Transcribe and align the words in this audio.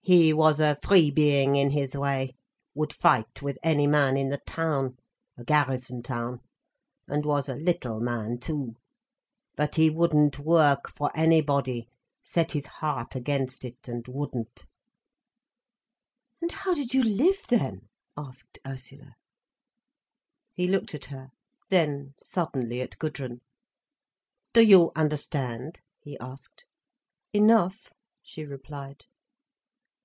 He 0.00 0.32
was 0.32 0.58
a 0.58 0.78
free 0.82 1.10
being, 1.10 1.54
in 1.56 1.68
his 1.72 1.94
way—would 1.94 2.94
fight 2.94 3.42
with 3.42 3.58
any 3.62 3.86
man 3.86 4.16
in 4.16 4.30
the 4.30 4.38
town—a 4.46 5.44
garrison 5.44 6.02
town—and 6.02 7.26
was 7.26 7.46
a 7.46 7.54
little 7.54 8.00
man 8.00 8.38
too. 8.38 8.74
But 9.54 9.76
he 9.76 9.90
wouldn't 9.90 10.38
work 10.38 10.88
for 10.88 11.10
anybody—set 11.14 12.52
his 12.52 12.64
heart 12.66 13.16
against 13.16 13.66
it, 13.66 13.86
and 13.86 14.08
wouldn't." 14.08 14.64
"And 16.40 16.52
how 16.52 16.72
did 16.72 16.94
you 16.94 17.02
live 17.04 17.44
then?" 17.46 17.90
asked 18.16 18.58
Ursula. 18.66 19.14
He 20.54 20.66
looked 20.66 20.94
at 20.94 21.04
her—then, 21.06 22.14
suddenly, 22.22 22.80
at 22.80 22.98
Gudrun. 22.98 23.42
"Do 24.54 24.64
you 24.64 24.90
understand?" 24.96 25.82
he 26.00 26.16
asked. 26.18 26.64
"Enough," 27.34 27.92
she 28.22 28.46
replied. 28.46 29.04